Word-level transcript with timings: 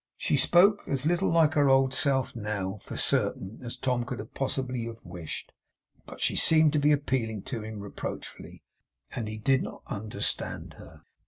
She 0.17 0.35
spoke 0.35 0.87
as 0.87 1.05
little 1.05 1.29
like 1.29 1.53
her 1.53 1.69
old 1.69 1.93
self 1.93 2.35
now, 2.35 2.79
for 2.81 2.97
certain, 2.97 3.59
as 3.63 3.77
Tom 3.77 4.03
could 4.03 4.33
possibly 4.33 4.85
have 4.85 4.97
wished. 5.05 5.51
But 6.07 6.21
she 6.21 6.35
seemed 6.35 6.73
to 6.73 6.79
be 6.79 6.91
appealing 6.91 7.43
to 7.53 7.61
him 7.61 7.79
reproachfully, 7.81 8.63
and 9.15 9.27
he 9.27 9.37
did 9.37 9.61
not 9.61 9.83
understand 9.85 10.73
her. 10.79 11.03